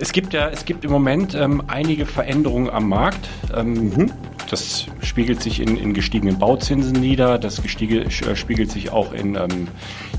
[0.00, 3.28] Es gibt ja, es gibt im Moment ähm, einige Veränderungen am Markt.
[3.54, 4.12] Ähm, mhm.
[4.48, 7.36] Das spiegelt sich in, in, gestiegenen Bauzinsen nieder.
[7.38, 9.66] Das gestiege, äh, spiegelt sich auch in ähm,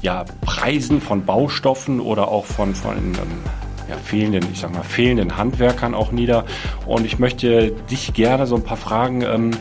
[0.01, 3.15] ja, Preisen von Baustoffen oder auch von, von ähm,
[3.89, 6.43] ja, fehlenden, ich sag mal, fehlenden Handwerkern auch nieder.
[6.85, 9.51] Und ich möchte dich gerne so ein paar Fragen ähm,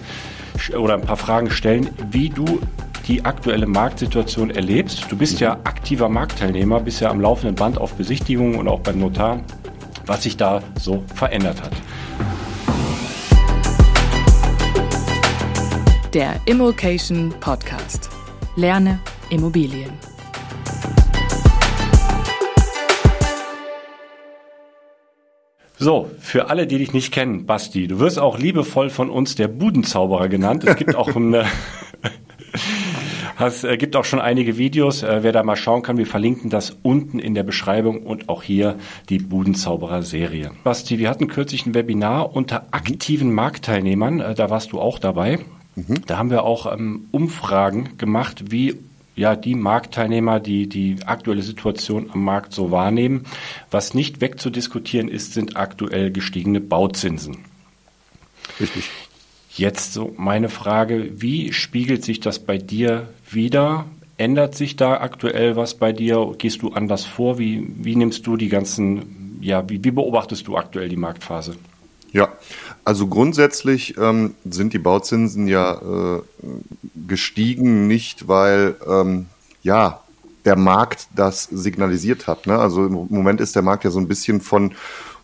[0.76, 2.60] oder ein paar Fragen stellen, wie du
[3.06, 5.06] die aktuelle Marktsituation erlebst.
[5.08, 8.98] Du bist ja aktiver Marktteilnehmer, bist ja am laufenden Band auf Besichtigungen und auch beim
[8.98, 9.40] Notar,
[10.08, 11.72] was sich da so verändert hat.
[16.14, 18.08] Der Immokation Podcast.
[18.56, 18.98] Lerne
[19.30, 19.92] Immobilien.
[25.80, 29.46] So, für alle, die dich nicht kennen, Basti, du wirst auch liebevoll von uns der
[29.46, 30.64] Budenzauberer genannt.
[30.64, 31.36] Es gibt auch ein,
[33.38, 35.02] Es äh, gibt auch schon einige Videos.
[35.02, 38.42] Äh, wer da mal schauen kann, wir verlinken das unten in der Beschreibung und auch
[38.42, 38.76] hier
[39.08, 40.50] die Budenzauberer-Serie.
[40.64, 44.20] Basti, wir hatten kürzlich ein Webinar unter aktiven Marktteilnehmern.
[44.20, 45.38] Äh, da warst du auch dabei.
[45.76, 46.02] Mhm.
[46.06, 48.76] Da haben wir auch ähm, Umfragen gemacht, wie
[49.14, 53.24] ja, die Marktteilnehmer, die die aktuelle Situation am Markt so wahrnehmen.
[53.70, 57.38] Was nicht wegzudiskutieren ist, sind aktuell gestiegene Bauzinsen.
[58.60, 58.90] Richtig.
[59.58, 63.86] Jetzt so meine Frage, wie spiegelt sich das bei dir wieder?
[64.16, 66.32] Ändert sich da aktuell was bei dir?
[66.38, 67.40] Gehst du anders vor?
[67.40, 71.56] Wie, wie nimmst du die ganzen, ja, wie, wie beobachtest du aktuell die Marktphase?
[72.12, 72.28] Ja,
[72.84, 76.22] also grundsätzlich ähm, sind die Bauzinsen ja äh,
[77.08, 79.26] gestiegen, nicht weil ähm,
[79.64, 80.02] ja
[80.44, 82.46] der Markt das signalisiert hat.
[82.46, 82.56] Ne?
[82.56, 84.72] Also im Moment ist der Markt ja so ein bisschen von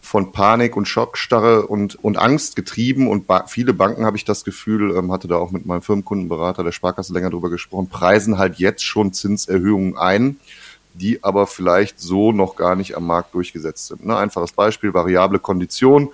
[0.05, 4.45] von Panik und Schockstarre und, und Angst getrieben und ba viele Banken, habe ich das
[4.45, 8.57] Gefühl, ähm, hatte da auch mit meinem Firmenkundenberater der Sparkasse länger drüber gesprochen, preisen halt
[8.57, 10.37] jetzt schon Zinserhöhungen ein,
[10.93, 14.05] die aber vielleicht so noch gar nicht am Markt durchgesetzt sind.
[14.05, 14.15] Ne?
[14.15, 16.11] Einfaches Beispiel, variable Kondition.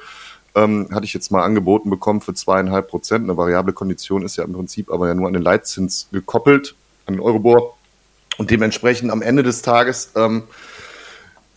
[0.54, 3.24] Ähm, hatte ich jetzt mal angeboten bekommen für zweieinhalb Prozent.
[3.24, 6.76] Eine variable Kondition ist ja im Prinzip aber ja nur an den Leitzins gekoppelt,
[7.06, 7.76] an den Eurobor.
[8.38, 10.44] Und dementsprechend am Ende des Tages ähm,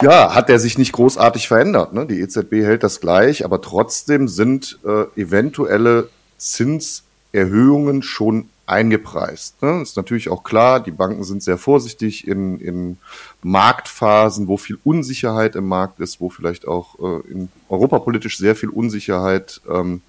[0.03, 1.93] ja, hat er sich nicht großartig verändert.
[1.93, 2.05] Ne?
[2.05, 9.61] Die EZB hält das gleich, aber trotzdem sind äh, eventuelle Zinserhöhungen schon eingepreist.
[9.61, 9.81] Ne?
[9.81, 12.97] Ist natürlich auch klar, die Banken sind sehr vorsichtig in, in
[13.41, 18.69] Marktphasen, wo viel Unsicherheit im Markt ist, wo vielleicht auch äh, in europapolitisch sehr viel
[18.69, 20.01] Unsicherheit ähm,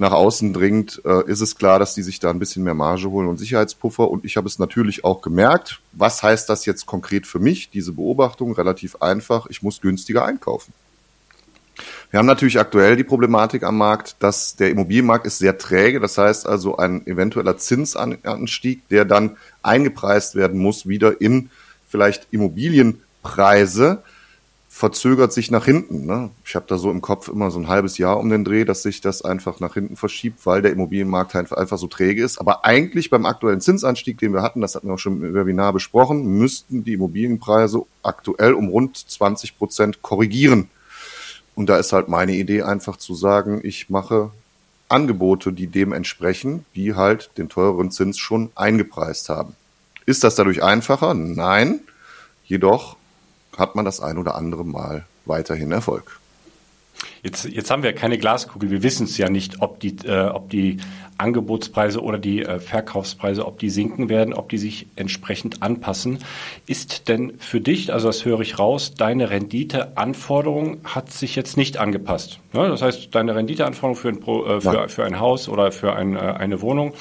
[0.00, 3.10] nach außen dringt, äh, ist es klar, dass die sich da ein bisschen mehr Marge
[3.10, 4.10] holen und Sicherheitspuffer.
[4.10, 5.82] Und ich habe es natürlich auch gemerkt.
[5.92, 7.68] Was heißt das jetzt konkret für mich?
[7.68, 9.46] Diese Beobachtung relativ einfach.
[9.50, 10.72] Ich muss günstiger einkaufen.
[12.10, 16.00] Wir haben natürlich aktuell die Problematik am Markt, dass der Immobilienmarkt ist sehr träge.
[16.00, 21.50] Das heißt also ein eventueller Zinsanstieg, der dann eingepreist werden muss, wieder in
[21.86, 24.02] vielleicht Immobilienpreise
[24.80, 26.06] verzögert sich nach hinten.
[26.06, 26.30] Ne?
[26.42, 28.82] Ich habe da so im Kopf immer so ein halbes Jahr um den Dreh, dass
[28.82, 32.38] sich das einfach nach hinten verschiebt, weil der Immobilienmarkt einfach so träge ist.
[32.38, 35.74] Aber eigentlich beim aktuellen Zinsanstieg, den wir hatten, das hatten wir auch schon im Webinar
[35.74, 40.70] besprochen, müssten die Immobilienpreise aktuell um rund 20 Prozent korrigieren.
[41.54, 44.30] Und da ist halt meine Idee einfach zu sagen, ich mache
[44.88, 49.56] Angebote, die dem entsprechen, die halt den teureren Zins schon eingepreist haben.
[50.06, 51.12] Ist das dadurch einfacher?
[51.12, 51.80] Nein.
[52.46, 52.96] Jedoch
[53.60, 56.18] hat man das ein oder andere Mal weiterhin Erfolg.
[57.22, 58.70] Jetzt, jetzt haben wir keine Glaskugel.
[58.70, 60.78] Wir wissen es ja nicht, ob die, äh, ob die
[61.18, 66.18] Angebotspreise oder die äh, Verkaufspreise, ob die sinken werden, ob die sich entsprechend anpassen.
[66.66, 71.76] Ist denn für dich, also das höre ich raus, deine Renditeanforderung hat sich jetzt nicht
[71.76, 72.40] angepasst?
[72.52, 76.16] Ja, das heißt, deine Renditeanforderung für ein, äh, für, für ein Haus oder für ein,
[76.16, 76.94] äh, eine Wohnung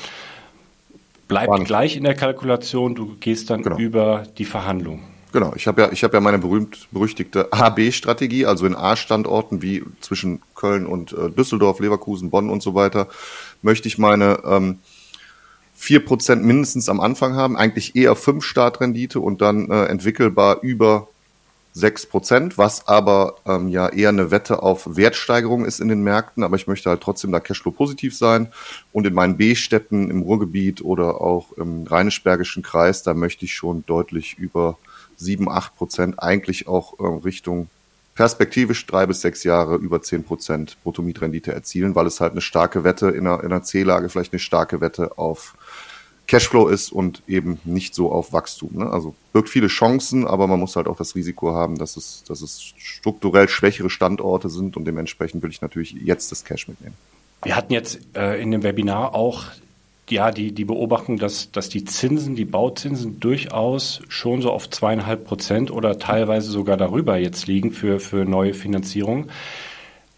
[1.29, 2.95] bleibt gleich in der Kalkulation.
[2.95, 3.77] Du gehst dann genau.
[3.77, 5.01] über die Verhandlung.
[5.31, 9.83] Genau, ich habe ja, ich habe ja meine berühmt berüchtigte A-B-Strategie, also in A-Standorten wie
[10.01, 13.07] zwischen Köln und äh, Düsseldorf, Leverkusen, Bonn und so weiter,
[13.61, 14.79] möchte ich meine ähm,
[15.79, 21.07] 4% mindestens am Anfang haben, eigentlich eher 5 Startrendite und dann äh, entwickelbar über
[21.75, 26.55] 6%, was aber ähm, ja eher eine Wette auf Wertsteigerung ist in den Märkten, aber
[26.55, 28.51] ich möchte halt trotzdem da Cashflow positiv sein.
[28.91, 33.85] Und in meinen B-Städten im Ruhrgebiet oder auch im Rheinisch-Bergischen Kreis, da möchte ich schon
[33.85, 34.77] deutlich über
[35.19, 37.69] 7, 8 Prozent eigentlich auch äh, Richtung
[38.15, 42.83] perspektivisch drei bis sechs Jahre über 10 Prozent Bruttomietrendite erzielen, weil es halt eine starke
[42.83, 45.55] Wette in einer, in einer C-Lage, vielleicht eine starke Wette auf
[46.27, 48.71] Cashflow ist und eben nicht so auf Wachstum.
[48.73, 48.89] Ne?
[48.89, 52.41] Also birgt viele Chancen, aber man muss halt auch das Risiko haben, dass es, dass
[52.41, 56.95] es strukturell schwächere Standorte sind und dementsprechend will ich natürlich jetzt das Cash mitnehmen.
[57.43, 59.45] Wir hatten jetzt äh, in dem Webinar auch
[60.11, 65.25] ja, die, die Beobachtung, dass, dass die Zinsen, die Bauzinsen durchaus schon so auf zweieinhalb
[65.25, 69.29] Prozent oder teilweise sogar darüber jetzt liegen für, für neue Finanzierungen.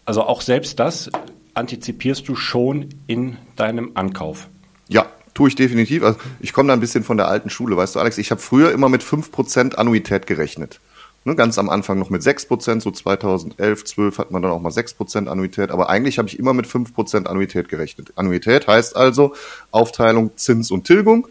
[0.04, 1.10] Also auch selbst das
[1.54, 4.48] antizipierst du schon in deinem Ankauf.
[4.88, 6.02] Ja, tue ich definitiv.
[6.02, 8.40] Also ich komme da ein bisschen von der alten Schule, weißt du, Alex, ich habe
[8.40, 10.80] früher immer mit fünf Prozent Annuität gerechnet.
[11.24, 14.72] Ne, ganz am Anfang noch mit 6%, so 2011, 12 hat man dann auch mal
[14.72, 18.12] 6% Annuität, aber eigentlich habe ich immer mit 5% Annuität gerechnet.
[18.16, 19.34] Annuität heißt also
[19.70, 21.28] Aufteilung Zins und Tilgung.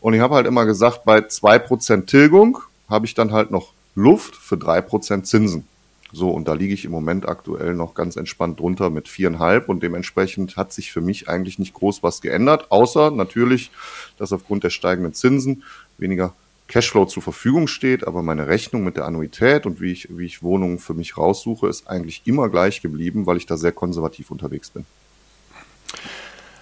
[0.00, 2.58] Und ich habe halt immer gesagt, bei 2% Tilgung
[2.88, 5.66] habe ich dann halt noch Luft für 3% Zinsen.
[6.12, 9.82] So, und da liege ich im Moment aktuell noch ganz entspannt drunter mit viereinhalb und
[9.82, 13.72] dementsprechend hat sich für mich eigentlich nicht groß was geändert, außer natürlich,
[14.16, 15.64] dass aufgrund der steigenden Zinsen
[15.98, 16.32] weniger
[16.74, 20.42] Cashflow zur Verfügung steht, aber meine Rechnung mit der Annuität und wie ich, wie ich
[20.42, 24.70] Wohnungen für mich raussuche, ist eigentlich immer gleich geblieben, weil ich da sehr konservativ unterwegs
[24.70, 24.84] bin.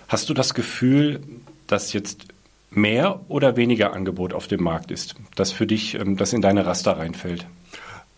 [0.09, 1.23] Hast du das Gefühl,
[1.67, 2.26] dass jetzt
[2.70, 6.67] mehr oder weniger Angebot auf dem Markt ist, das für dich, ähm, das in deine
[6.67, 7.47] Raster reinfällt?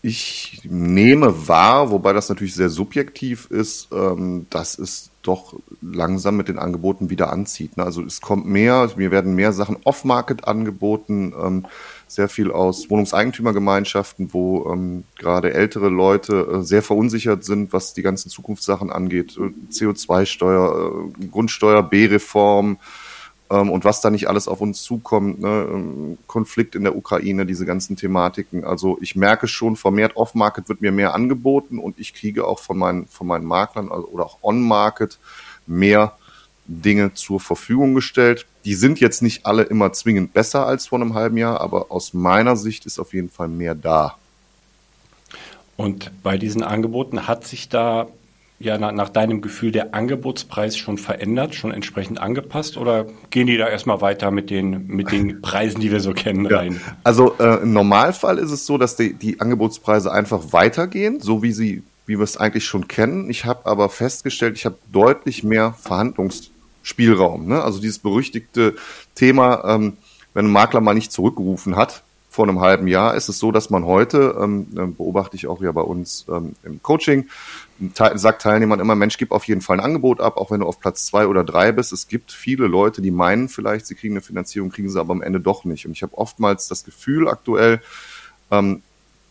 [0.01, 6.47] Ich nehme wahr, wobei das natürlich sehr subjektiv ist, ähm, dass es doch langsam mit
[6.47, 7.77] den Angeboten wieder anzieht.
[7.77, 7.83] Ne?
[7.83, 11.65] Also es kommt mehr, mir werden mehr Sachen off-Market angeboten, ähm,
[12.07, 18.03] sehr viel aus Wohnungseigentümergemeinschaften, wo ähm, gerade ältere Leute äh, sehr verunsichert sind, was die
[18.03, 19.37] ganzen Zukunftssachen angeht.
[19.37, 22.77] Äh, CO2-Steuer, äh, Grundsteuer, B-Reform,
[23.49, 25.67] ähm, und was da nicht alles auf uns zukommt, ne?
[25.69, 28.63] Ähm, Konflikt in der Ukraine, diese ganzen Thematiken.
[28.63, 32.77] Also ich merke schon, vermehrt Off-Market wird mir mehr angeboten und ich kriege auch von
[32.77, 35.19] meinen, von meinen Maklern also, oder auch On-Market
[35.67, 36.17] mehr
[36.67, 38.47] Dinge zur Verfügung gestellt.
[38.65, 42.15] Die sind jetzt nicht alle immer zwingend besser als vor einem halben Jahr, aber aus
[42.15, 44.17] meiner Sicht ist auf jeden Fall mehr da.
[45.77, 48.07] Und bei diesen Angeboten hat sich da
[48.59, 53.57] ja nach, nach, deinem Gefühl der Angebotspreis schon verändert, schon entsprechend angepasst oder gehen die
[53.57, 56.57] da erstmal weiter mit den, mit den Preisen, die wir so kennen, ja.
[56.57, 56.79] rein?
[57.03, 61.51] Also äh, im Normalfall ist es so, dass die, die Angebotspreise einfach weitergehen, so wie
[61.51, 63.29] sie, wie wir es eigentlich schon kennen.
[63.29, 67.47] Ich habe aber festgestellt, ich habe deutlich mehr Verhandlungsspielraum.
[67.47, 67.61] Ne?
[67.61, 68.75] Also dieses berüchtigte
[69.15, 69.97] Thema, ähm,
[70.33, 72.03] wenn ein Makler mal nicht zurückgerufen hat,
[72.35, 75.61] vor einem halben Jahr ist es so, dass man heute, ähm, äh, beobachte ich auch
[75.61, 77.29] ja bei uns ähm, im Coaching,
[77.93, 80.79] sagt Teilnehmern immer, Mensch, gib auf jeden Fall ein Angebot ab, auch wenn du auf
[80.79, 81.93] Platz zwei oder drei bist.
[81.93, 85.21] Es gibt viele Leute, die meinen vielleicht, sie kriegen eine Finanzierung, kriegen sie aber am
[85.21, 85.85] Ende doch nicht.
[85.85, 87.81] Und ich habe oftmals das Gefühl aktuell,
[88.51, 88.81] ähm,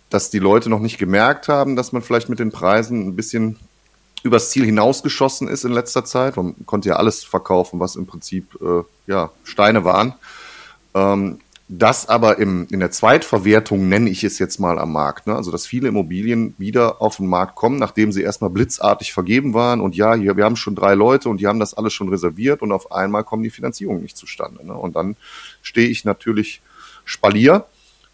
[0.09, 3.57] dass die Leute noch nicht gemerkt haben, dass man vielleicht mit den Preisen ein bisschen
[4.23, 6.37] übers Ziel hinausgeschossen ist in letzter Zeit.
[6.37, 10.15] Man konnte ja alles verkaufen, was im Prinzip äh, ja, Steine waren.
[10.95, 15.27] Ähm, das aber im, in der Zweitverwertung nenne ich es jetzt mal am Markt.
[15.27, 15.35] Ne?
[15.35, 19.81] Also dass viele Immobilien wieder auf den Markt kommen, nachdem sie erstmal blitzartig vergeben waren
[19.81, 22.61] und ja, hier, wir haben schon drei Leute und die haben das alles schon reserviert
[22.61, 24.65] und auf einmal kommen die Finanzierungen nicht zustande.
[24.67, 24.75] Ne?
[24.75, 25.17] Und dann
[25.63, 26.61] stehe ich natürlich
[27.07, 27.65] Spalier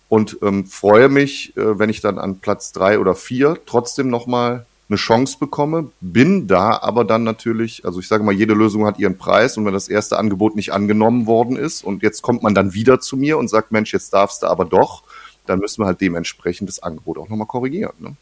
[0.09, 4.67] und ähm, freue mich, äh, wenn ich dann an Platz drei oder vier trotzdem nochmal
[4.91, 8.99] eine Chance bekomme, bin da aber dann natürlich, also ich sage mal, jede Lösung hat
[8.99, 12.55] ihren Preis und wenn das erste Angebot nicht angenommen worden ist und jetzt kommt man
[12.55, 15.05] dann wieder zu mir und sagt, Mensch, jetzt darfst du aber doch,
[15.47, 17.93] dann müssen wir halt dementsprechend das Angebot auch nochmal korrigieren.
[17.99, 18.17] Ne?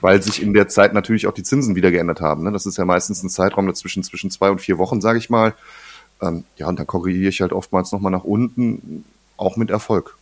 [0.00, 2.42] Weil sich in der Zeit natürlich auch die Zinsen wieder geändert haben.
[2.42, 2.52] Ne?
[2.52, 5.54] Das ist ja meistens ein Zeitraum dazwischen zwischen zwei und vier Wochen, sage ich mal.
[6.20, 9.04] Ähm, ja, und dann korrigiere ich halt oftmals nochmal nach unten,
[9.36, 10.16] auch mit Erfolg.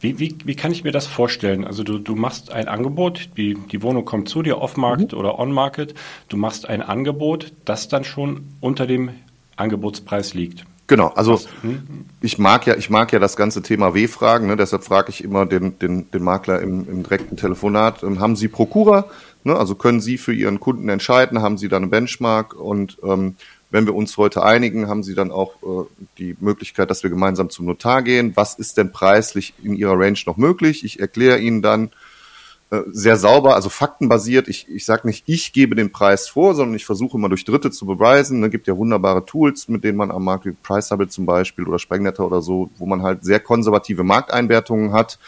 [0.00, 1.64] Wie, wie, wie kann ich mir das vorstellen?
[1.64, 5.18] Also du, du machst ein Angebot, die, die Wohnung kommt zu dir, off-market mhm.
[5.18, 5.94] oder on-market.
[6.28, 9.10] Du machst ein Angebot, das dann schon unter dem
[9.56, 10.64] Angebotspreis liegt.
[10.88, 12.04] Genau, also hm?
[12.20, 14.56] ich mag ja, ich mag ja das ganze Thema W-Fragen, ne?
[14.56, 18.48] deshalb frage ich immer den, den, den Makler im, im direkten Telefonat, ähm, haben Sie
[18.48, 19.06] Prokura?
[19.44, 19.56] Ne?
[19.56, 23.36] Also können Sie für Ihren Kunden entscheiden, haben Sie da eine Benchmark und ähm,
[23.72, 25.86] wenn wir uns heute einigen, haben Sie dann auch äh,
[26.18, 28.32] die Möglichkeit, dass wir gemeinsam zum Notar gehen.
[28.36, 30.84] Was ist denn preislich in Ihrer Range noch möglich?
[30.84, 31.90] Ich erkläre Ihnen dann
[32.70, 34.46] äh, sehr sauber, also faktenbasiert.
[34.46, 37.70] Ich, ich sage nicht, ich gebe den Preis vor, sondern ich versuche immer durch Dritte
[37.70, 38.44] zu beweisen.
[38.44, 41.78] Es gibt ja wunderbare Tools, mit denen man am Markt, wie Price zum Beispiel oder
[41.78, 45.18] Sprengnetter oder so, wo man halt sehr konservative Markteinwertungen hat.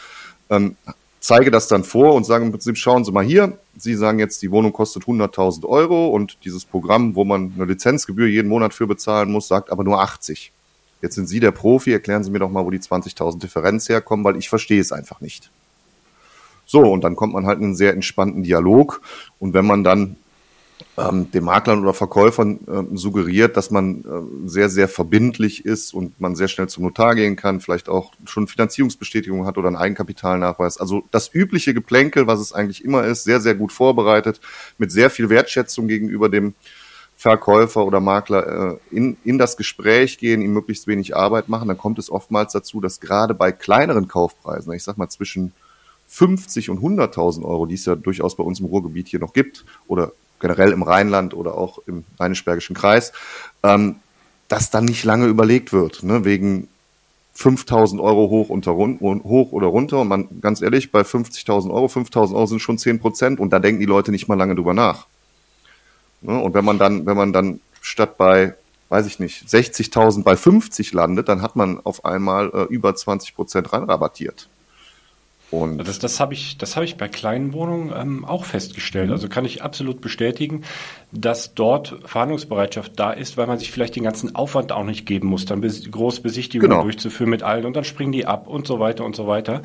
[0.51, 0.77] Ähm,
[1.21, 4.41] zeige das dann vor und sage im Prinzip, schauen Sie mal hier, Sie sagen jetzt,
[4.43, 8.87] die Wohnung kostet 100.000 Euro und dieses Programm, wo man eine Lizenzgebühr jeden Monat für
[8.87, 10.53] bezahlen muss, sagt aber nur 80.
[11.03, 14.25] Jetzt sind Sie der Profi, erklären Sie mir doch mal, wo die 20.000 Differenz herkommen,
[14.25, 15.51] weil ich verstehe es einfach nicht.
[16.67, 19.03] So, und dann kommt man halt in einen sehr entspannten Dialog.
[19.39, 20.17] Und wenn man dann
[20.97, 26.21] ähm, den Maklern oder Verkäufern äh, suggeriert, dass man äh, sehr, sehr verbindlich ist und
[26.21, 30.79] man sehr schnell zum Notar gehen kann, vielleicht auch schon Finanzierungsbestätigung hat oder einen Eigenkapitalnachweis.
[30.79, 34.41] Also das übliche Geplänkel, was es eigentlich immer ist, sehr, sehr gut vorbereitet,
[34.79, 36.55] mit sehr viel Wertschätzung gegenüber dem
[37.17, 41.79] Verkäufer oder Makler äh, in, in das Gespräch gehen, ihm möglichst wenig Arbeit machen, dann
[41.79, 45.53] kommt es oftmals dazu, dass gerade bei kleineren Kaufpreisen, ich sag mal zwischen
[46.07, 49.65] 50 und 100.000 Euro, die es ja durchaus bei uns im Ruhrgebiet hier noch gibt
[49.87, 53.13] oder generell im Rheinland oder auch im Rheinisch-Bergischen Kreis,
[53.63, 53.97] ähm,
[54.49, 56.69] dass dann nicht lange überlegt wird, ne, wegen
[57.35, 60.01] 5000 Euro hoch, unter, hoch oder runter.
[60.01, 63.59] Und man, ganz ehrlich, bei 50.000 Euro, 5000 Euro sind schon 10 Prozent und da
[63.59, 65.07] denken die Leute nicht mal lange drüber nach.
[66.21, 66.39] Ne?
[66.39, 68.55] Und wenn man dann, wenn man dann statt bei,
[68.89, 73.35] weiß ich nicht, 60.000 bei 50 landet, dann hat man auf einmal äh, über 20
[73.35, 74.49] Prozent reinrabattiert.
[75.63, 79.11] Und das, das habe ich, das habe ich bei kleinen Wohnungen ähm, auch festgestellt.
[79.11, 80.63] Also kann ich absolut bestätigen,
[81.13, 85.29] dass dort Verhandlungsbereitschaft da ist, weil man sich vielleicht den ganzen Aufwand auch nicht geben
[85.29, 86.83] muss, dann bes Großbesichtigungen genau.
[86.83, 89.63] durchzuführen mit allen und dann springen die ab und so weiter und so weiter.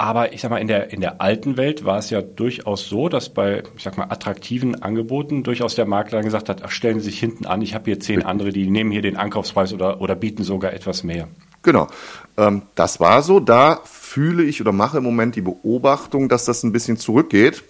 [0.00, 3.08] Aber ich sag mal, in der, in der alten Welt war es ja durchaus so,
[3.08, 7.06] dass bei, ich sag mal, attraktiven Angeboten durchaus der Makler gesagt hat, ach, stellen Sie
[7.06, 10.14] sich hinten an, ich habe hier zehn andere, die nehmen hier den Ankaufspreis oder, oder
[10.14, 11.26] bieten sogar etwas mehr.
[11.64, 11.88] Genau.
[12.36, 13.40] Ähm, das war so.
[13.40, 17.62] Da fühle ich oder mache im Moment die Beobachtung, dass das ein bisschen zurückgeht.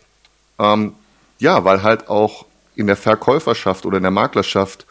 [0.58, 0.92] Ähm,
[1.40, 4.86] ja, weil halt auch in der Verkäuferschaft oder in der Maklerschaft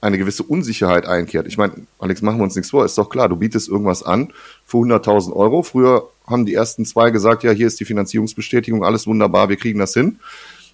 [0.00, 1.46] eine gewisse Unsicherheit einkehrt.
[1.46, 4.32] Ich meine, Alex, machen wir uns nichts vor, ist doch klar, du bietest irgendwas an
[4.64, 5.62] für 100.000 Euro.
[5.62, 9.78] Früher haben die ersten zwei gesagt, ja, hier ist die Finanzierungsbestätigung, alles wunderbar, wir kriegen
[9.78, 10.18] das hin.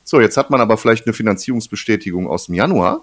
[0.05, 3.03] So, jetzt hat man aber vielleicht eine Finanzierungsbestätigung aus dem Januar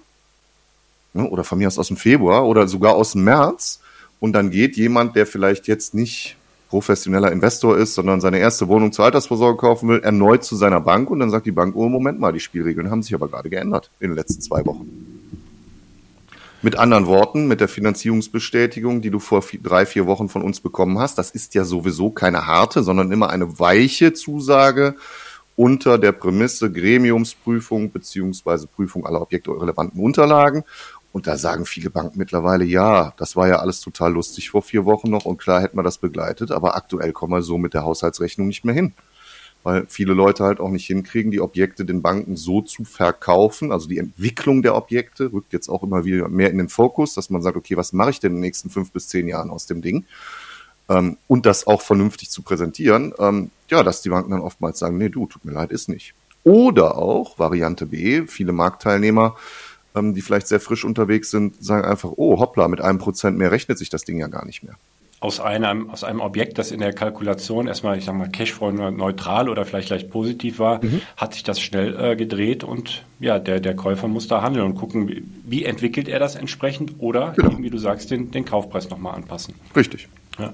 [1.13, 3.81] ne, oder von mir aus aus dem Februar oder sogar aus dem März
[4.19, 6.37] und dann geht jemand, der vielleicht jetzt nicht
[6.75, 11.09] professioneller Investor ist, sondern seine erste Wohnung zur Altersvorsorge kaufen will, erneut zu seiner Bank
[11.09, 13.91] und dann sagt die Bank, oh Moment mal, die Spielregeln haben sich aber gerade geändert
[14.01, 14.85] in den letzten zwei Wochen.
[16.61, 20.59] Mit anderen Worten, mit der Finanzierungsbestätigung, die du vor vier, drei, vier Wochen von uns
[20.59, 24.95] bekommen hast, das ist ja sowieso keine harte, sondern immer eine weiche Zusage
[25.55, 30.65] unter der Prämisse Gremiumsprüfung beziehungsweise Prüfung aller objektrelevanten Unterlagen.
[31.15, 34.83] Und da sagen viele Banken mittlerweile, ja, das war ja alles total lustig vor vier
[34.83, 37.85] Wochen noch und klar hätten wir das begleitet, aber aktuell kommen wir so mit der
[37.85, 38.91] Haushaltsrechnung nicht mehr hin.
[39.63, 43.71] Weil viele Leute halt auch nicht hinkriegen, die Objekte den Banken so zu verkaufen.
[43.71, 47.29] Also die Entwicklung der Objekte rückt jetzt auch immer wieder mehr in den Fokus, dass
[47.29, 49.67] man sagt, okay, was mache ich denn in den nächsten fünf bis zehn Jahren aus
[49.67, 50.03] dem Ding?
[50.89, 53.13] Ähm, und das auch vernünftig zu präsentieren.
[53.19, 56.13] Ähm, ja, dass die Banken dann oftmals sagen, nee, du, tut mir leid, ist nicht.
[56.43, 59.37] Oder auch Variante B, viele Marktteilnehmer
[59.95, 63.51] ähm, die vielleicht sehr frisch unterwegs sind, sagen einfach, oh hoppla, mit einem Prozent mehr
[63.51, 64.75] rechnet sich das Ding ja gar nicht mehr.
[65.21, 69.49] Aus einem, aus einem Objekt, das in der Kalkulation erstmal, ich sag mal, Cashflow neutral
[69.49, 71.01] oder vielleicht leicht positiv war, mhm.
[71.17, 74.75] hat sich das schnell äh, gedreht und ja, der, der Käufer muss da handeln und
[74.75, 77.57] gucken, wie, wie entwickelt er das entsprechend oder, genau.
[77.59, 79.55] wie du sagst, den, den Kaufpreis nochmal anpassen.
[79.75, 80.09] Richtig.
[80.37, 80.53] Ja.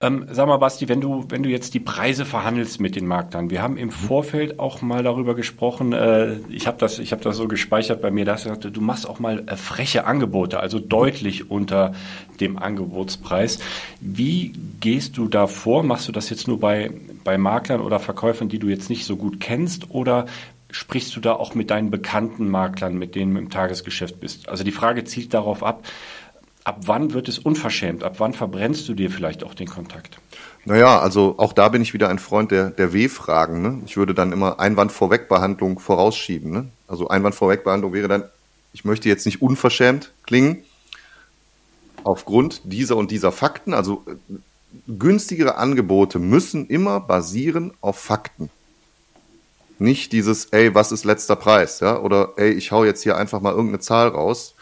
[0.00, 3.50] Ähm, sag mal, Basti, wenn du, wenn du jetzt die Preise verhandelst mit den Marktern,
[3.50, 7.36] wir haben im Vorfeld auch mal darüber gesprochen, äh, ich habe das, ich hab das
[7.36, 11.50] so gespeichert bei mir, dass du, du machst auch mal äh, freche Angebote, also deutlich
[11.50, 11.94] unter
[12.38, 13.58] dem Angebotspreis.
[14.00, 15.82] Wie gehst du da vor?
[15.82, 16.92] Machst du das jetzt nur bei,
[17.24, 20.26] bei Maklern oder Verkäufern, die du jetzt nicht so gut kennst, oder
[20.70, 24.48] sprichst du da auch mit deinen bekannten Maklern, mit denen du im Tagesgeschäft bist?
[24.48, 25.82] Also die Frage zielt darauf ab,
[26.68, 28.04] ab wann wird es unverschämt?
[28.04, 30.20] Ab wann verbrennst du dir vielleicht auch den Kontakt?
[30.66, 33.62] Naja, also auch da bin ich wieder ein Freund der, der W-Fragen.
[33.62, 33.82] Ne?
[33.86, 36.50] Ich würde dann immer Einwandvorwegbehandlung vorausschieben.
[36.52, 36.68] Ne?
[36.86, 38.24] Also Einwandvorwegbehandlung wäre dann,
[38.74, 40.62] ich möchte jetzt nicht unverschämt klingen,
[42.04, 43.72] aufgrund dieser und dieser Fakten.
[43.72, 44.34] Also äh,
[44.88, 48.50] günstigere Angebote müssen immer basieren auf Fakten.
[49.78, 51.80] Nicht dieses, ey, was ist letzter Preis?
[51.80, 51.98] Ja?
[51.98, 54.54] Oder ey, ich hau jetzt hier einfach mal irgendeine Zahl raus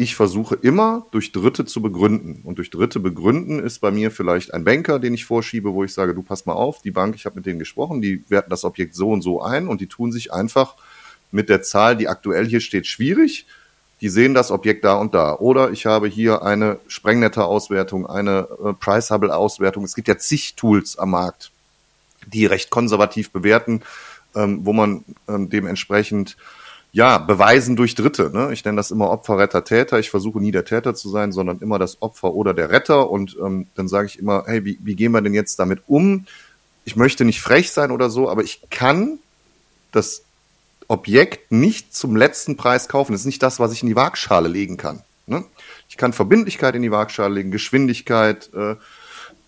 [0.00, 2.42] ich versuche immer durch Dritte zu begründen.
[2.44, 5.92] Und durch Dritte begründen ist bei mir vielleicht ein Banker, den ich vorschiebe, wo ich
[5.92, 8.62] sage, du pass mal auf, die Bank, ich habe mit denen gesprochen, die werten das
[8.62, 10.76] Objekt so und so ein und die tun sich einfach
[11.32, 13.46] mit der Zahl, die aktuell hier steht, schwierig.
[14.00, 15.34] Die sehen das Objekt da und da.
[15.34, 19.82] Oder ich habe hier eine Sprengnetter-Auswertung, eine äh, Price-Hubble-Auswertung.
[19.82, 21.50] Es gibt ja zig Tools am Markt,
[22.24, 23.82] die recht konservativ bewerten,
[24.36, 26.36] ähm, wo man ähm, dementsprechend
[26.92, 28.30] ja, beweisen durch Dritte.
[28.32, 28.52] Ne?
[28.52, 29.98] Ich nenne das immer Opfer, Retter, Täter.
[29.98, 33.10] Ich versuche nie der Täter zu sein, sondern immer das Opfer oder der Retter.
[33.10, 36.26] Und ähm, dann sage ich immer, hey, wie, wie gehen wir denn jetzt damit um?
[36.84, 39.18] Ich möchte nicht frech sein oder so, aber ich kann
[39.92, 40.22] das
[40.88, 43.12] Objekt nicht zum letzten Preis kaufen.
[43.12, 45.02] Das ist nicht das, was ich in die Waagschale legen kann.
[45.26, 45.44] Ne?
[45.90, 48.48] Ich kann Verbindlichkeit in die Waagschale legen, Geschwindigkeit.
[48.54, 48.76] Äh,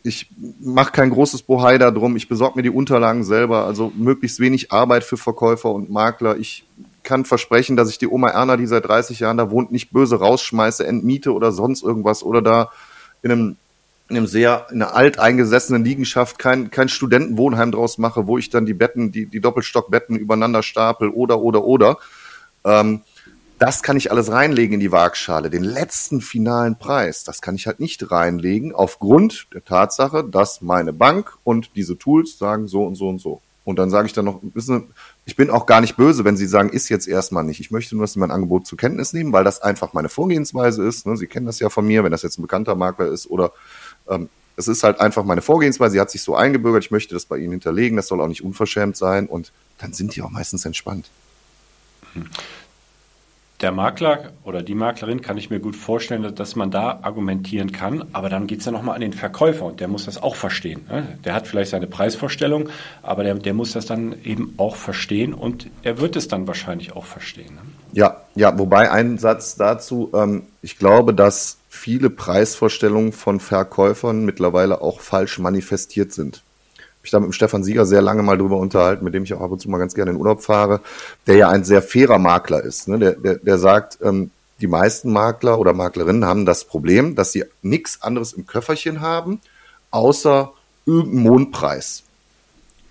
[0.03, 0.29] ich
[0.61, 2.17] mache kein großes Bohai darum.
[2.17, 3.65] Ich besorge mir die Unterlagen selber.
[3.65, 6.37] Also möglichst wenig Arbeit für Verkäufer und Makler.
[6.37, 6.65] Ich
[7.11, 10.21] kann versprechen, dass ich die Oma Erna, die seit 30 Jahren da wohnt, nicht böse
[10.21, 12.71] rausschmeiße, entmiete oder sonst irgendwas oder da
[13.23, 13.57] in einem,
[14.09, 18.65] in einem sehr, in einer alteingesessenen Liegenschaft kein, kein Studentenwohnheim draus mache, wo ich dann
[18.65, 21.99] die Betten, die, die Doppelstockbetten übereinander stapel oder, oder, oder.
[22.65, 23.01] Ähm,
[23.59, 25.51] das kann ich alles reinlegen in die Waagschale.
[25.51, 30.93] Den letzten finalen Preis, das kann ich halt nicht reinlegen, aufgrund der Tatsache, dass meine
[30.93, 33.43] Bank und diese Tools sagen so und so und so.
[33.65, 34.95] Und dann sage ich dann noch, wissen Sie,
[35.27, 37.61] ich bin auch gar nicht böse, wenn Sie sagen, ist jetzt erstmal nicht.
[37.61, 40.85] Ich möchte nur, dass Sie mein Angebot zur Kenntnis nehmen, weil das einfach meine Vorgehensweise
[40.85, 41.07] ist.
[41.07, 41.17] Ne?
[41.17, 43.53] Sie kennen das ja von mir, wenn das jetzt ein bekannter Makler ist oder
[44.09, 45.93] ähm, es ist halt einfach meine Vorgehensweise.
[45.93, 46.85] Sie hat sich so eingebürgert.
[46.85, 47.97] Ich möchte das bei Ihnen hinterlegen.
[47.97, 49.27] Das soll auch nicht unverschämt sein.
[49.27, 51.09] Und dann sind die auch meistens entspannt.
[52.13, 52.27] Hm
[53.61, 58.05] der Makler oder die Maklerin kann ich mir gut vorstellen, dass man da argumentieren kann,
[58.13, 60.87] aber dann geht es ja nochmal an den Verkäufer und der muss das auch verstehen.
[60.89, 61.19] Ne?
[61.25, 62.69] Der hat vielleicht seine Preisvorstellung,
[63.03, 66.97] aber der, der muss das dann eben auch verstehen und er wird es dann wahrscheinlich
[66.97, 67.55] auch verstehen.
[67.55, 67.61] Ne?
[67.93, 74.81] Ja, ja, wobei ein Satz dazu, ähm, ich glaube, dass viele Preisvorstellungen von Verkäufern mittlerweile
[74.81, 76.43] auch falsch manifestiert sind
[77.03, 79.41] mich da mit dem Stefan Sieger sehr lange mal drüber unterhalten, mit dem ich auch
[79.41, 80.81] ab und zu mal ganz gerne in Urlaub fahre,
[81.27, 82.89] der ja ein sehr fairer Makler ist.
[82.89, 82.99] Ne?
[82.99, 84.31] Der, der, der sagt, ähm,
[84.61, 89.41] die meisten Makler oder Maklerinnen haben das Problem, dass sie nichts anderes im Köfferchen haben,
[89.91, 90.53] außer
[90.85, 92.03] irgendeinen Mondpreis.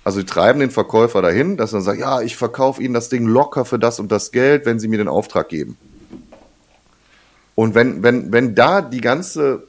[0.03, 3.27] Also die treiben den Verkäufer dahin, dass er sagt, ja, ich verkaufe Ihnen das Ding
[3.27, 5.77] locker für das und das Geld, wenn Sie mir den Auftrag geben.
[7.53, 9.67] Und wenn, wenn, wenn da die ganze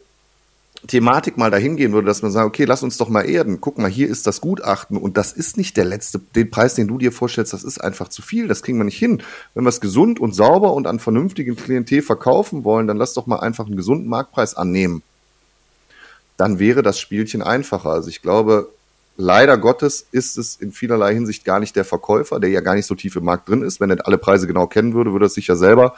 [0.87, 3.61] Thematik mal dahin gehen würde, dass man sagt, okay, lass uns doch mal erden.
[3.61, 6.89] Guck mal, hier ist das Gutachten und das ist nicht der letzte, den Preis, den
[6.89, 9.23] du dir vorstellst, das ist einfach zu viel, das kriegen wir nicht hin.
[9.55, 13.27] Wenn wir es gesund und sauber und an vernünftigen Klientel verkaufen wollen, dann lass doch
[13.27, 15.03] mal einfach einen gesunden Marktpreis annehmen.
[16.39, 17.91] Dann wäre das Spielchen einfacher.
[17.91, 18.71] Also ich glaube,
[19.19, 22.87] leider Gottes ist es in vielerlei Hinsicht gar nicht der Verkäufer, der ja gar nicht
[22.87, 23.81] so tief im Markt drin ist.
[23.81, 25.95] Wenn er alle Preise genau kennen würde, würde er sich ja selber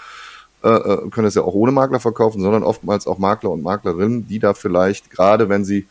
[0.62, 4.26] äh, äh, können es ja auch ohne Makler verkaufen, sondern oftmals auch Makler und Maklerinnen,
[4.28, 5.86] die da vielleicht, gerade wenn sie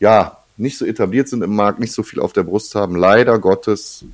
[0.00, 3.38] ja nicht so etabliert sind im Markt, nicht so viel auf der Brust haben, leider
[3.38, 4.04] Gottes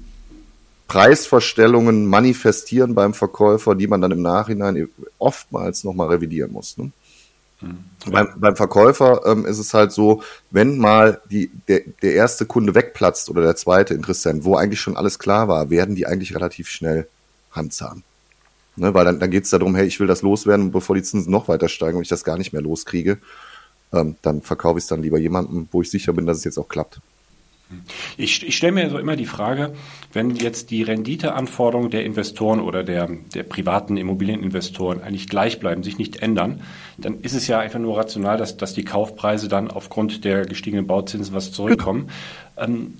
[0.88, 4.88] Preisverstellungen manifestieren beim Verkäufer, die man dann im Nachhinein
[5.18, 6.76] oftmals nochmal revidieren muss.
[6.78, 6.90] Ne?
[7.60, 7.84] Mhm.
[8.10, 12.74] Beim, beim Verkäufer ähm, ist es halt so, wenn mal die, der, der erste Kunde
[12.74, 16.68] wegplatzt oder der zweite Interessent, wo eigentlich schon alles klar war, werden die eigentlich relativ
[16.68, 17.06] schnell
[17.52, 18.02] handzahm.
[18.76, 21.30] Ne, weil dann, dann geht es darum, hey, ich will das loswerden, bevor die Zinsen
[21.30, 23.18] noch weiter steigen und ich das gar nicht mehr loskriege.
[23.92, 26.58] Ähm, dann verkaufe ich es dann lieber jemandem, wo ich sicher bin, dass es jetzt
[26.58, 27.00] auch klappt.
[28.16, 29.74] Ich, ich stelle mir so immer die Frage,
[30.12, 35.96] wenn jetzt die Renditeanforderungen der Investoren oder der, der privaten Immobilieninvestoren eigentlich gleich bleiben, sich
[35.96, 36.62] nicht ändern,
[36.98, 40.86] dann ist es ja einfach nur rational, dass, dass die Kaufpreise dann aufgrund der gestiegenen
[40.86, 42.10] Bauzinsen was zurückkommen.
[42.56, 42.94] Ähm,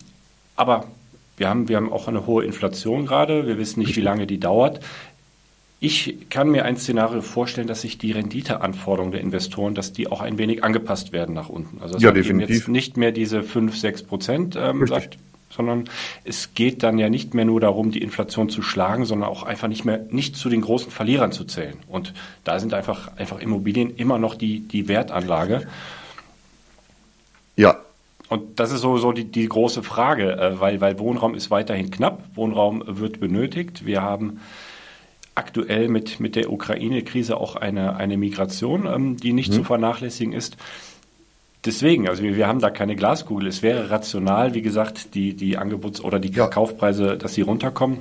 [0.54, 0.86] aber
[1.36, 3.46] wir haben, wir haben auch eine hohe Inflation gerade.
[3.46, 4.80] Wir wissen nicht, wie lange die dauert.
[5.82, 10.20] Ich kann mir ein Szenario vorstellen, dass sich die Renditeanforderungen der Investoren, dass die auch
[10.20, 11.80] ein wenig angepasst werden nach unten.
[11.80, 12.54] Also dass ja, man definitiv.
[12.54, 15.16] jetzt nicht mehr diese 5, 6 Prozent ähm, sagt,
[15.48, 15.84] sondern
[16.24, 19.68] es geht dann ja nicht mehr nur darum, die Inflation zu schlagen, sondern auch einfach
[19.68, 21.76] nicht mehr nicht zu den großen Verlierern zu zählen.
[21.88, 22.12] Und
[22.44, 25.66] da sind einfach einfach Immobilien immer noch die die Wertanlage.
[27.56, 27.78] Ja.
[28.28, 31.90] Und das ist so, so die, die große Frage, äh, weil, weil Wohnraum ist weiterhin
[31.90, 33.84] knapp, Wohnraum wird benötigt.
[33.84, 34.40] Wir haben
[35.40, 39.56] aktuell mit, mit der Ukraine-Krise auch eine, eine Migration, ähm, die nicht mhm.
[39.56, 40.58] zu vernachlässigen ist.
[41.64, 43.46] Deswegen, also wir, wir, haben da keine Glaskugel.
[43.46, 46.46] Es wäre rational, wie gesagt, die, die Angebots- oder die ja.
[46.46, 47.98] Kaufpreise, dass sie runterkommen.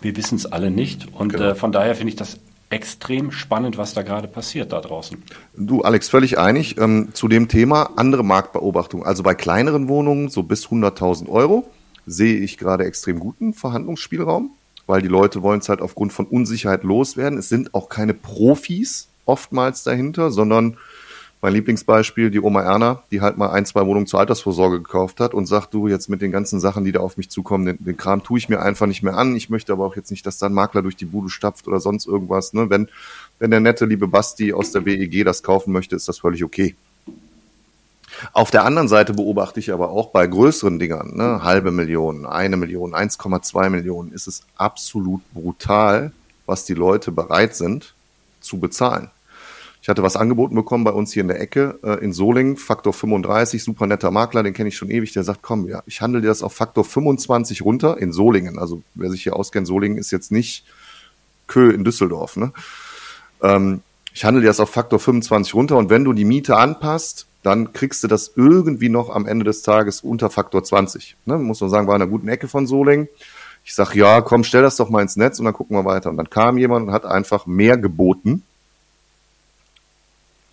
[0.00, 1.06] Wir wissen es alle nicht.
[1.12, 1.50] Und genau.
[1.50, 2.38] äh, von daher finde ich das
[2.70, 5.22] extrem spannend, was da gerade passiert da draußen.
[5.56, 7.90] Du, Alex, völlig einig ähm, zu dem Thema.
[7.96, 9.04] Andere Marktbeobachtung.
[9.04, 11.70] Also bei kleineren Wohnungen, so bis 100.000 Euro,
[12.06, 14.50] sehe ich gerade extrem guten Verhandlungsspielraum
[14.92, 17.38] weil die Leute wollen es halt aufgrund von Unsicherheit loswerden.
[17.38, 20.76] Es sind auch keine Profis oftmals dahinter, sondern
[21.40, 25.32] mein Lieblingsbeispiel, die Oma Erna, die halt mal ein, zwei Wohnungen zur Altersvorsorge gekauft hat
[25.32, 27.96] und sagt, du, jetzt mit den ganzen Sachen, die da auf mich zukommen, den, den
[27.96, 29.34] Kram tue ich mir einfach nicht mehr an.
[29.34, 31.80] Ich möchte aber auch jetzt nicht, dass da ein Makler durch die Bude stapft oder
[31.80, 32.52] sonst irgendwas.
[32.52, 32.68] Ne?
[32.68, 32.90] Wenn,
[33.38, 36.76] wenn der nette, liebe Basti aus der WEG das kaufen möchte, ist das völlig okay.
[38.32, 42.56] Auf der anderen Seite beobachte ich aber auch bei größeren Dingern, ne, halbe Million, eine
[42.56, 46.12] Million, 1,2 Millionen, ist es absolut brutal,
[46.46, 47.94] was die Leute bereit sind
[48.40, 49.10] zu bezahlen.
[49.82, 52.92] Ich hatte was angeboten bekommen bei uns hier in der Ecke äh, in Solingen, Faktor
[52.92, 56.20] 35, super netter Makler, den kenne ich schon ewig, der sagt, komm, ja, ich handle
[56.20, 58.60] dir das auf Faktor 25 runter in Solingen.
[58.60, 60.64] Also wer sich hier auskennt, Solingen ist jetzt nicht
[61.48, 62.36] Kö in Düsseldorf.
[62.36, 62.52] Ne?
[63.42, 63.82] Ähm,
[64.14, 67.72] ich handle dir das auf Faktor 25 runter und wenn du die Miete anpasst, dann
[67.72, 71.16] kriegst du das irgendwie noch am Ende des Tages unter Faktor 20.
[71.24, 71.38] Ne?
[71.38, 73.08] Muss man sagen, war in einer guten Ecke von Solingen.
[73.64, 76.10] Ich sag, ja, komm, stell das doch mal ins Netz und dann gucken wir weiter.
[76.10, 78.42] Und dann kam jemand und hat einfach mehr geboten,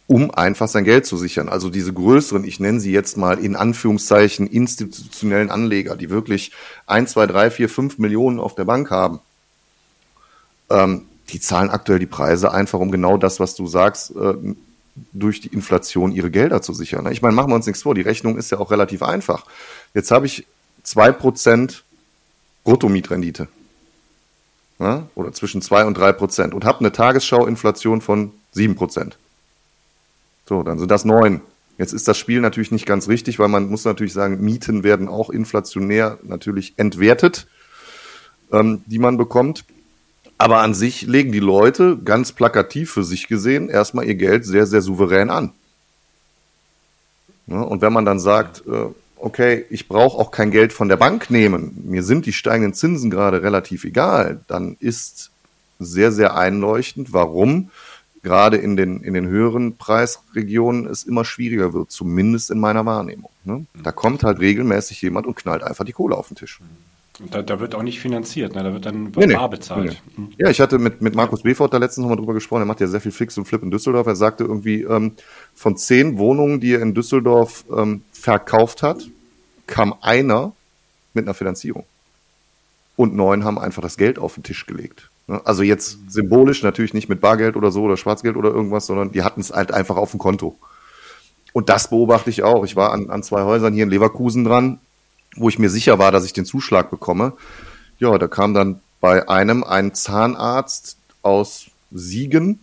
[0.08, 1.50] um einfach sein Geld zu sichern.
[1.50, 6.52] Also diese größeren, ich nenne sie jetzt mal in Anführungszeichen institutionellen Anleger, die wirklich
[6.88, 9.20] ein, zwei, drei, vier, fünf Millionen auf der Bank haben.
[10.72, 14.34] Ähm, die zahlen aktuell die Preise einfach, um genau das, was du sagst, äh,
[15.14, 17.04] durch die Inflation ihre Gelder zu sichern.
[17.06, 17.12] Ne?
[17.12, 19.46] Ich meine, machen wir uns nichts vor, die Rechnung ist ja auch relativ einfach.
[19.94, 20.46] Jetzt habe ich
[20.84, 21.84] zwei Prozent
[22.64, 23.48] Bruttomietrendite.
[24.80, 25.08] Ne?
[25.16, 29.18] Oder zwischen zwei und drei Prozent und habe eine Tagesschau-Inflation von sieben Prozent.
[30.48, 31.42] So, dann sind das neun.
[31.78, 35.08] Jetzt ist das Spiel natürlich nicht ganz richtig, weil man muss natürlich sagen, Mieten werden
[35.08, 37.48] auch inflationär natürlich entwertet,
[38.52, 39.64] ähm, die man bekommt.
[40.40, 44.66] Aber an sich legen die Leute ganz plakativ für sich gesehen erstmal ihr Geld sehr,
[44.66, 45.52] sehr souverän an.
[47.48, 48.86] Ja, und wenn man dann sagt, äh,
[49.18, 53.10] okay, ich brauche auch kein Geld von der Bank nehmen, mir sind die steigenden Zinsen
[53.10, 55.32] gerade relativ egal, dann ist
[55.78, 57.70] sehr, sehr einleuchtend, warum
[58.24, 63.32] gerade in den, in den höheren Preisregionen es immer schwieriger wird, zumindest in meiner Wahrnehmung.
[63.44, 63.66] Ne?
[63.84, 66.62] Da kommt halt regelmäßig jemand und knallt einfach die Kohle auf den Tisch.
[67.32, 68.64] Da, da, wird auch nicht finanziert, ne?
[68.64, 70.02] da wird dann nee, bar bezahlt.
[70.16, 70.36] Nee, nee.
[70.38, 72.88] Ja, ich hatte mit, mit Markus Befort da letztens nochmal drüber gesprochen, er macht ja
[72.88, 74.08] sehr viel Fix und Flip in Düsseldorf.
[74.08, 75.14] Er sagte irgendwie, ähm,
[75.54, 79.10] von zehn Wohnungen, die er in Düsseldorf ähm, verkauft hat,
[79.68, 80.54] kam einer
[81.14, 81.84] mit einer Finanzierung.
[82.96, 85.10] Und neun haben einfach das Geld auf den Tisch gelegt.
[85.28, 85.42] Ne?
[85.46, 89.24] Also jetzt symbolisch, natürlich nicht mit Bargeld oder so oder Schwarzgeld oder irgendwas, sondern die
[89.24, 90.58] hatten es halt einfach auf dem Konto.
[91.54, 92.64] Und das beobachte ich auch.
[92.64, 94.80] Ich war an, an zwei Häusern hier in Leverkusen dran,
[95.36, 97.34] wo ich mir sicher war, dass ich den Zuschlag bekomme.
[98.00, 102.60] Ja, da kam dann bei einem ein Zahnarzt aus Siegen,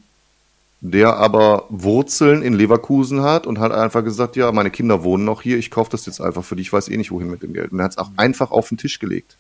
[0.80, 5.42] der aber Wurzeln in Leverkusen hat und hat einfach gesagt, ja, meine Kinder wohnen noch
[5.42, 7.54] hier, ich kaufe das jetzt einfach für dich, ich weiß eh nicht, wohin mit dem
[7.54, 7.72] Geld.
[7.72, 9.36] Und er hat es auch einfach auf den Tisch gelegt.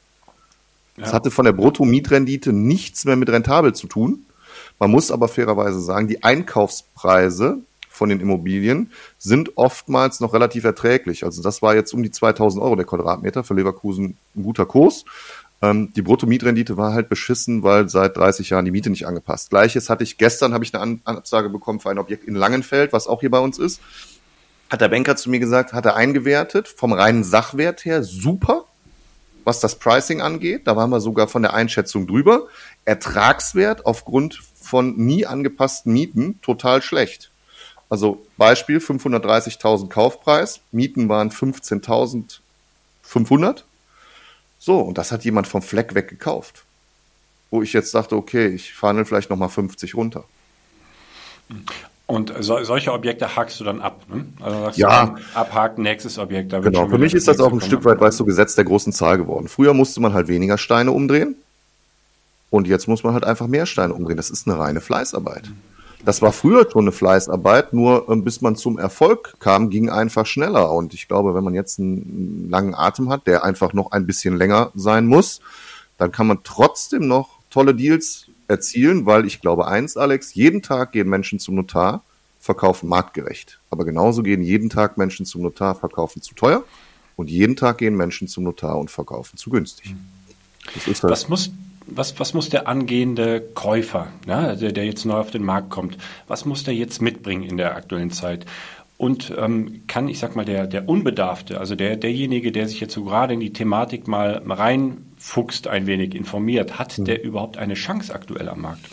[0.96, 4.24] Das hatte von der Brutto-Mietrendite nichts mehr mit rentabel zu tun.
[4.78, 7.58] Man muss aber fairerweise sagen, die Einkaufspreise
[7.96, 11.24] von den Immobilien sind oftmals noch relativ erträglich.
[11.24, 15.04] Also das war jetzt um die 2000 Euro der Quadratmeter für Leverkusen ein guter Kurs.
[15.62, 19.50] Ähm, die Bruttomietrendite war halt beschissen, weil seit 30 Jahren die Miete nicht angepasst.
[19.50, 23.06] Gleiches hatte ich gestern, habe ich eine Absage bekommen für ein Objekt in Langenfeld, was
[23.06, 23.80] auch hier bei uns ist.
[24.68, 28.64] Hat der Banker zu mir gesagt, hat er eingewertet, vom reinen Sachwert her super,
[29.44, 30.66] was das Pricing angeht.
[30.66, 32.48] Da waren wir sogar von der Einschätzung drüber.
[32.84, 37.30] Ertragswert aufgrund von nie angepassten Mieten total schlecht.
[37.88, 43.62] Also Beispiel 530.000 Kaufpreis, Mieten waren 15.500.
[44.58, 46.64] So, und das hat jemand vom Fleck weg gekauft.
[47.50, 50.24] Wo ich jetzt dachte, okay, ich verhandle vielleicht nochmal 50 runter.
[52.06, 54.26] Und so, solche Objekte hakst du dann ab, ne?
[54.40, 55.06] Also sagst ja.
[55.06, 56.52] du, abhaken, nächstes Objekt.
[56.52, 58.92] Da genau, für mich ist das auch ein Stück weit, weißt du, Gesetz der großen
[58.92, 59.46] Zahl geworden.
[59.48, 61.36] Früher musste man halt weniger Steine umdrehen
[62.50, 64.16] und jetzt muss man halt einfach mehr Steine umdrehen.
[64.16, 65.48] Das ist eine reine Fleißarbeit.
[65.48, 65.75] Mhm.
[66.04, 70.26] Das war früher schon eine Fleißarbeit, nur ähm, bis man zum Erfolg kam, ging einfach
[70.26, 70.72] schneller.
[70.72, 74.36] Und ich glaube, wenn man jetzt einen langen Atem hat, der einfach noch ein bisschen
[74.36, 75.40] länger sein muss,
[75.98, 80.92] dann kann man trotzdem noch tolle Deals erzielen, weil ich glaube eins, Alex, jeden Tag
[80.92, 82.02] gehen Menschen zum Notar,
[82.38, 83.58] verkaufen marktgerecht.
[83.70, 86.62] Aber genauso gehen jeden Tag Menschen zum Notar, verkaufen zu teuer.
[87.16, 89.94] Und jeden Tag gehen Menschen zum Notar und verkaufen zu günstig.
[90.74, 91.50] Das ist halt Was muss
[91.86, 95.96] was, was muss der angehende Käufer, ja, der, der jetzt neu auf den Markt kommt,
[96.26, 98.46] was muss der jetzt mitbringen in der aktuellen Zeit?
[98.98, 102.94] Und ähm, kann, ich sag mal, der, der Unbedarfte, also der, derjenige, der sich jetzt
[102.94, 107.04] so gerade in die Thematik mal reinfuchst, ein wenig informiert, hat mhm.
[107.04, 108.86] der überhaupt eine Chance aktuell am Markt?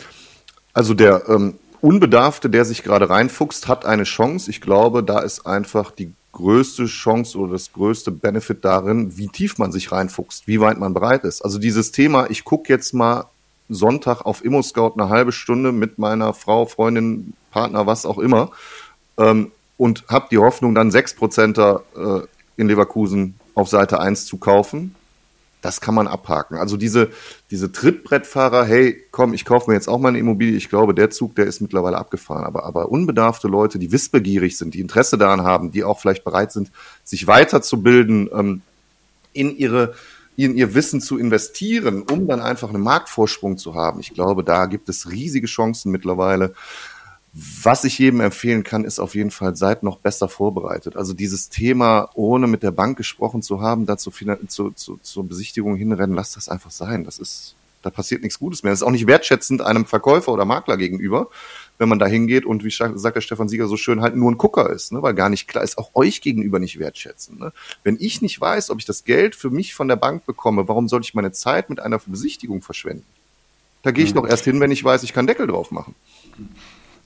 [0.74, 4.50] Also der ähm, Unbedarfte, der sich gerade reinfuchst, hat eine Chance.
[4.50, 9.58] Ich glaube, da ist einfach die größte Chance oder das größte Benefit darin, wie tief
[9.58, 11.42] man sich reinfuchst, wie weit man bereit ist.
[11.42, 13.24] Also dieses Thema, ich gucke jetzt mal
[13.68, 18.50] Sonntag auf ImmoScout eine halbe Stunde mit meiner Frau, Freundin, Partner, was auch immer,
[19.16, 24.94] ähm, und habe die Hoffnung, dann 6%er äh, in Leverkusen auf Seite 1 zu kaufen
[25.64, 26.58] das kann man abhaken.
[26.58, 27.10] Also diese,
[27.50, 30.58] diese Trittbrettfahrer, hey, komm, ich kaufe mir jetzt auch mal eine Immobilie.
[30.58, 32.44] Ich glaube, der Zug, der ist mittlerweile abgefahren.
[32.44, 36.52] Aber, aber unbedarfte Leute, die wissbegierig sind, die Interesse daran haben, die auch vielleicht bereit
[36.52, 36.70] sind,
[37.02, 38.60] sich weiterzubilden, ähm,
[39.32, 39.94] in ihre,
[40.36, 44.00] in ihr Wissen zu investieren, um dann einfach einen Marktvorsprung zu haben.
[44.00, 46.52] Ich glaube, da gibt es riesige Chancen mittlerweile.
[47.36, 50.96] Was ich jedem empfehlen kann, ist auf jeden Fall, seid noch besser vorbereitet.
[50.96, 54.12] Also dieses Thema, ohne mit der Bank gesprochen zu haben, dazu
[54.46, 57.02] zu, zu, zur Besichtigung hinrennen, lasst das einfach sein.
[57.02, 58.70] Das ist, da passiert nichts Gutes mehr.
[58.70, 61.28] Das ist auch nicht wertschätzend einem Verkäufer oder Makler gegenüber,
[61.78, 64.38] wenn man da hingeht und wie sagt der Stefan Sieger so schön, halt nur ein
[64.38, 65.02] Gucker ist, ne?
[65.02, 67.40] weil gar nicht klar ist, auch euch gegenüber nicht wertschätzen.
[67.40, 67.52] Ne?
[67.82, 70.86] Wenn ich nicht weiß, ob ich das Geld für mich von der Bank bekomme, warum
[70.86, 73.06] soll ich meine Zeit mit einer Besichtigung verschwenden?
[73.82, 74.18] Da gehe ich mhm.
[74.18, 75.96] doch erst hin, wenn ich weiß, ich kann Deckel drauf machen.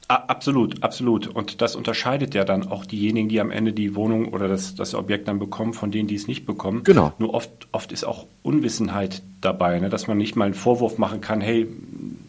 [0.09, 1.27] Absolut, absolut.
[1.27, 4.95] Und das unterscheidet ja dann auch diejenigen, die am Ende die Wohnung oder das, das
[4.95, 6.83] Objekt dann bekommen, von denen, die es nicht bekommen.
[6.85, 7.13] Genau.
[7.19, 9.91] Nur oft, oft ist auch Unwissenheit dabei, ne?
[9.91, 11.69] dass man nicht mal einen Vorwurf machen kann, hey,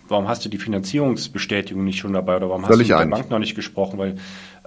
[0.09, 3.13] warum hast du die Finanzierungsbestätigung nicht schon dabei oder warum Völlig hast du mit einig.
[3.13, 3.97] der Bank noch nicht gesprochen?
[3.97, 4.17] Weil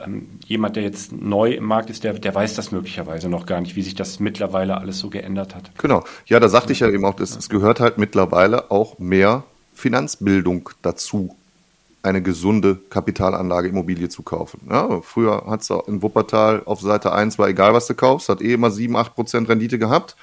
[0.03, 3.61] ähm, jemand, der jetzt neu im Markt ist, der, der weiß das möglicherweise noch gar
[3.61, 5.71] nicht, wie sich das mittlerweile alles so geändert hat.
[5.77, 6.03] Genau.
[6.25, 9.45] Ja, da sagte ich ja eben auch, es gehört halt mittlerweile auch mehr
[9.75, 11.37] Finanzbildung dazu,
[12.03, 14.63] eine gesunde Kapitalanlage Immobilie zu kaufen.
[14.69, 18.43] Ja, früher hat es in Wuppertal auf Seite 1 war egal, was du kaufst, hat
[18.43, 20.17] eh immer 7, 8 Prozent Rendite gehabt.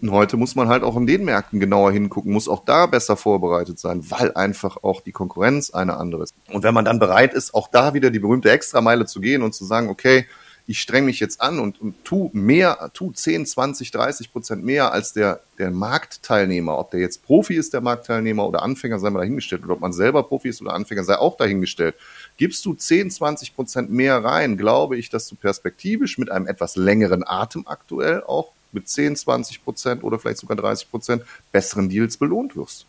[0.00, 3.16] Und heute muss man halt auch in den Märkten genauer hingucken, muss auch da besser
[3.16, 6.34] vorbereitet sein, weil einfach auch die Konkurrenz eine andere ist.
[6.52, 9.54] Und wenn man dann bereit ist, auch da wieder die berühmte Extrameile zu gehen und
[9.54, 10.26] zu sagen, okay,
[10.66, 14.92] ich streng mich jetzt an und, und tu mehr, tu 10, 20, 30 Prozent mehr
[14.92, 16.78] als der, der Marktteilnehmer.
[16.78, 19.64] Ob der jetzt Profi ist, der Marktteilnehmer oder Anfänger, sei mal dahingestellt.
[19.64, 21.96] Oder ob man selber Profi ist oder Anfänger, sei auch dahingestellt.
[22.38, 26.76] Gibst du 10, 20 Prozent mehr rein, glaube ich, dass du perspektivisch mit einem etwas
[26.76, 31.22] längeren Atem aktuell auch mit 10, 20 Prozent oder vielleicht sogar 30 Prozent
[31.52, 32.86] besseren Deals belohnt wirst.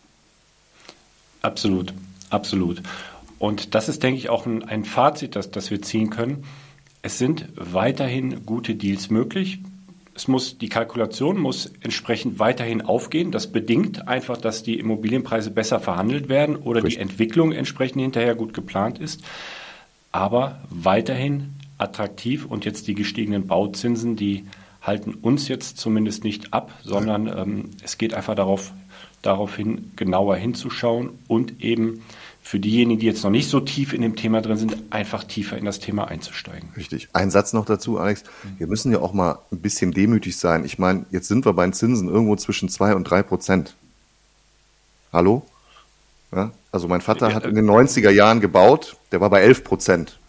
[1.42, 1.94] Absolut,
[2.30, 2.82] absolut.
[3.38, 6.46] Und das ist, denke ich, auch ein, ein Fazit, das, das wir ziehen können.
[7.06, 9.60] Es sind weiterhin gute Deals möglich.
[10.16, 13.32] Es muss, die Kalkulation muss entsprechend weiterhin aufgehen.
[13.32, 16.96] Das bedingt einfach, dass die Immobilienpreise besser verhandelt werden oder Richtig.
[16.96, 19.22] die Entwicklung entsprechend hinterher gut geplant ist.
[20.12, 24.48] Aber weiterhin attraktiv und jetzt die gestiegenen Bauzinsen, die
[24.82, 28.74] halten uns jetzt zumindest nicht ab, sondern ähm, es geht einfach darauf,
[29.22, 32.02] darauf hin, genauer hinzuschauen und eben
[32.46, 35.58] für diejenigen, die jetzt noch nicht so tief in dem Thema drin sind, einfach tiefer
[35.58, 36.70] in das Thema einzusteigen.
[36.78, 37.10] Richtig.
[37.12, 38.24] Ein Satz noch dazu, Alex.
[38.60, 40.64] Wir müssen ja auch mal ein bisschen demütig sein.
[40.64, 43.74] Ich meine, jetzt sind wir bei den Zinsen irgendwo zwischen zwei und drei Prozent.
[45.12, 45.44] Hallo?
[46.32, 46.52] Ja?
[46.72, 50.20] Also mein Vater hat in den 90er Jahren gebaut, der war bei 11 Prozent.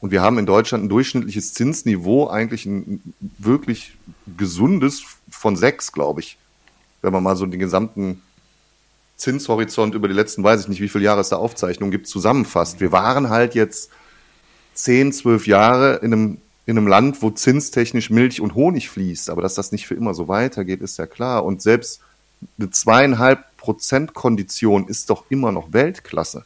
[0.00, 3.92] Und wir haben in Deutschland ein durchschnittliches Zinsniveau, eigentlich ein wirklich
[4.36, 6.36] gesundes von sechs, glaube ich.
[7.00, 8.22] Wenn man mal so den gesamten
[9.20, 12.80] Zinshorizont über die letzten, weiß ich nicht, wie viele Jahre es da Aufzeichnungen gibt, zusammenfasst.
[12.80, 13.90] Wir waren halt jetzt
[14.74, 19.28] zehn, zwölf Jahre in einem, in einem Land, wo zinstechnisch Milch und Honig fließt.
[19.28, 21.44] Aber dass das nicht für immer so weitergeht, ist ja klar.
[21.44, 22.00] Und selbst
[22.58, 26.44] eine zweieinhalb Prozent Kondition ist doch immer noch Weltklasse.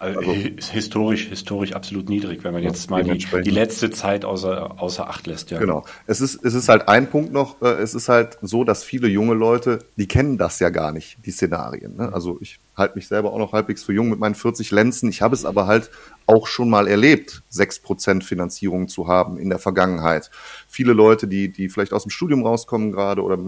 [0.00, 4.80] Also, also historisch, historisch absolut niedrig, wenn man jetzt mal die, die, letzte Zeit außer,
[4.80, 5.50] außer Acht lässt.
[5.50, 5.58] Ja.
[5.58, 5.84] Genau.
[6.06, 9.08] Es ist, es ist halt ein Punkt noch, äh, es ist halt so, dass viele
[9.08, 11.96] junge Leute, die kennen das ja gar nicht, die Szenarien.
[11.96, 12.12] Ne?
[12.12, 15.08] Also ich halte mich selber auch noch halbwegs für jung mit meinen 40 Lenzen.
[15.08, 15.90] Ich habe es aber halt
[16.26, 20.30] auch schon mal erlebt, sechs Prozent Finanzierung zu haben in der Vergangenheit.
[20.68, 23.38] Viele Leute, die, die vielleicht aus dem Studium rauskommen gerade oder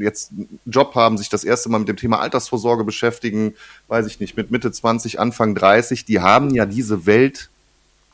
[0.00, 3.54] jetzt einen Job haben, sich das erste Mal mit dem Thema Altersvorsorge beschäftigen,
[3.88, 7.50] weiß ich nicht, mit Mitte 20, Anfang 30, die haben ja diese Welt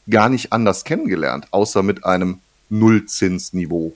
[0.08, 3.94] gar nicht anders kennengelernt, außer mit einem Nullzinsniveau.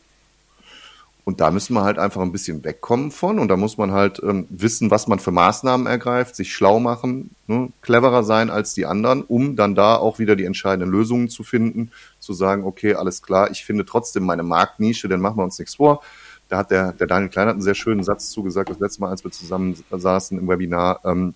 [1.24, 3.38] Und da müssen wir halt einfach ein bisschen wegkommen von.
[3.38, 7.30] Und da muss man halt ähm, wissen, was man für Maßnahmen ergreift, sich schlau machen,
[7.46, 11.42] ne, cleverer sein als die anderen, um dann da auch wieder die entscheidenden Lösungen zu
[11.42, 15.58] finden, zu sagen, okay, alles klar, ich finde trotzdem meine Marktnische, denn machen wir uns
[15.58, 16.02] nichts vor.
[16.50, 19.08] Da hat der, der Daniel Klein hat einen sehr schönen Satz zugesagt, das letzte Mal,
[19.08, 21.00] als wir zusammen saßen im Webinar.
[21.04, 21.34] Ähm,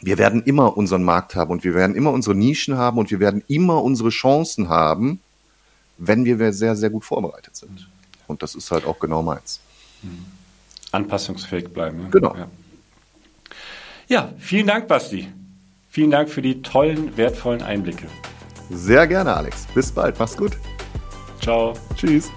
[0.00, 3.20] wir werden immer unseren Markt haben und wir werden immer unsere Nischen haben und wir
[3.20, 5.20] werden immer unsere Chancen haben,
[5.96, 7.88] wenn wir sehr, sehr gut vorbereitet sind.
[8.28, 9.60] Und das ist halt auch genau meins.
[10.02, 10.26] Mhm.
[10.92, 12.04] Anpassungsfähig bleiben.
[12.04, 12.10] Ne?
[12.10, 12.36] Genau.
[12.36, 12.48] Ja.
[14.06, 15.28] ja, vielen Dank, Basti.
[15.90, 18.06] Vielen Dank für die tollen, wertvollen Einblicke.
[18.70, 19.66] Sehr gerne, Alex.
[19.74, 20.18] Bis bald.
[20.18, 20.52] Mach's gut.
[21.40, 21.72] Ciao.
[21.96, 22.30] Tschüss.